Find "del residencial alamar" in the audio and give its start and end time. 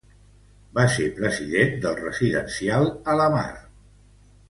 1.85-3.49